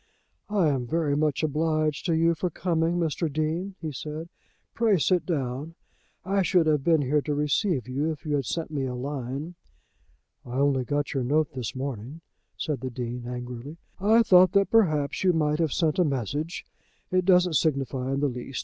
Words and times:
"I 0.49 0.67
am 0.69 0.87
very 0.87 1.15
much 1.15 1.43
obliged 1.43 2.07
to 2.07 2.15
you 2.15 2.33
for 2.33 2.49
coming, 2.49 2.95
Mr. 2.97 3.31
Dean," 3.31 3.75
he 3.83 3.91
said. 3.91 4.29
"Pray 4.73 4.97
sit 4.97 5.27
down. 5.27 5.75
I 6.25 6.41
should 6.41 6.65
have 6.65 6.83
been 6.83 7.03
here 7.03 7.21
to 7.21 7.35
receive 7.35 7.87
you 7.87 8.11
if 8.11 8.25
you 8.25 8.33
had 8.37 8.45
sent 8.45 8.71
me 8.71 8.85
a 8.85 8.95
line." 8.95 9.53
"I 10.43 10.55
only 10.55 10.85
got 10.85 11.13
your 11.13 11.23
note 11.23 11.53
this 11.53 11.75
morning," 11.75 12.21
said 12.57 12.81
the 12.81 12.89
Dean 12.89 13.27
angrily. 13.27 13.77
"I 13.99 14.23
thought 14.23 14.53
that 14.53 14.71
perhaps 14.71 15.23
you 15.23 15.33
might 15.33 15.59
have 15.59 15.71
sent 15.71 15.99
a 15.99 16.03
message. 16.03 16.65
It 17.11 17.23
doesn't 17.23 17.53
signify 17.53 18.11
in 18.11 18.21
the 18.21 18.27
least. 18.27 18.59